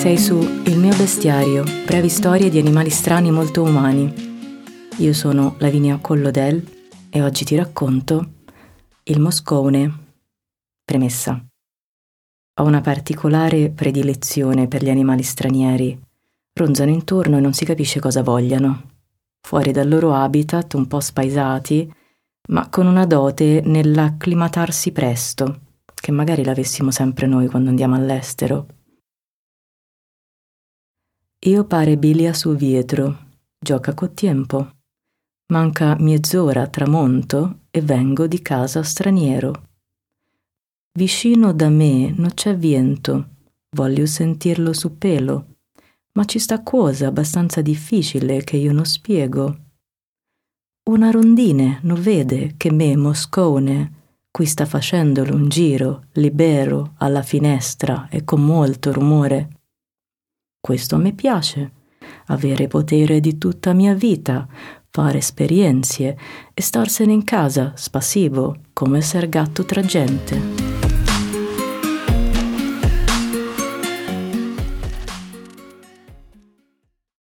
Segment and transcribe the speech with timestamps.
[0.00, 4.10] Sei su Il mio bestiario, brevi storie di animali strani molto umani.
[4.96, 6.66] Io sono Lavinia Collodel
[7.10, 8.30] e oggi ti racconto
[9.02, 10.06] il moscone.
[10.82, 11.44] Premessa.
[12.60, 16.00] Ho una particolare predilezione per gli animali stranieri.
[16.54, 18.92] Ronzano intorno e non si capisce cosa vogliano.
[19.46, 21.92] Fuori dal loro habitat, un po' spaesati,
[22.48, 25.60] ma con una dote nell'acclimatarsi presto,
[25.94, 28.66] che magari l'avessimo sempre noi quando andiamo all'estero.
[31.44, 34.72] Io pare bilia su vietro, gioca co tempo.
[35.54, 39.68] Manca mezz'ora tramonto e vengo di casa straniero.
[40.92, 43.36] Vicino da me non c'è vento,
[43.70, 45.56] voglio sentirlo su pelo,
[46.12, 49.56] ma ci sta cosa abbastanza difficile che io non spiego.
[50.90, 53.92] Una rondine non vede che me, Moscone,
[54.30, 59.59] qui sta facendolo un giro, libero, alla finestra e con molto rumore.
[60.60, 61.72] Questo mi piace,
[62.26, 64.46] avere potere di tutta mia vita,
[64.90, 66.18] fare esperienze
[66.52, 70.59] e starsene in casa spassivo come ser gatto tra gente.